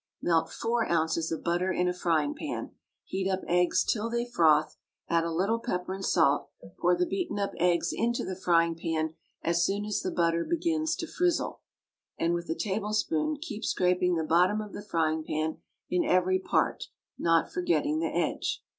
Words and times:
Melt 0.19 0.49
four 0.51 0.89
ounces 0.91 1.31
of 1.31 1.43
butter 1.43 1.71
in 1.71 1.87
a 1.87 1.93
frying 1.93 2.33
pan, 2.33 2.71
heat 3.05 3.29
up 3.29 3.41
six 3.41 3.45
eggs 3.49 3.83
till 3.83 4.09
they 4.09 4.25
froth; 4.25 4.75
add 5.07 5.23
a 5.23 5.31
little 5.31 5.59
pepper 5.59 5.93
and 5.93 6.03
salt, 6.03 6.49
pour 6.79 6.95
the 6.95 7.05
beaten 7.05 7.37
up 7.37 7.51
eggs 7.59 7.91
into 7.93 8.25
the 8.25 8.35
frying 8.35 8.73
pan 8.73 9.13
as 9.43 9.63
soon 9.63 9.85
as 9.85 10.01
the 10.01 10.09
butter 10.09 10.43
begins 10.43 10.95
to 10.95 11.05
frizzle, 11.05 11.61
and 12.17 12.33
with 12.33 12.49
a 12.49 12.55
tablespoon 12.55 13.37
keep 13.39 13.63
scraping 13.63 14.15
the 14.15 14.23
bottom 14.23 14.59
of 14.59 14.73
the 14.73 14.81
frying 14.81 15.23
pan 15.23 15.59
in 15.87 16.03
every 16.03 16.39
part, 16.39 16.85
not 17.19 17.51
forgetting 17.51 17.99
the 17.99 18.07
edge. 18.07 18.63